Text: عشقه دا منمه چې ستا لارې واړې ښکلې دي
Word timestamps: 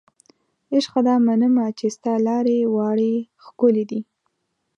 عشقه 0.73 0.99
دا 1.07 1.15
منمه 1.27 1.65
چې 1.77 1.85
ستا 1.95 2.13
لارې 2.27 2.57
واړې 2.75 3.13
ښکلې 3.45 3.83
دي 3.89 3.99